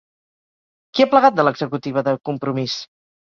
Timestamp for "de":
1.39-1.45, 2.09-2.15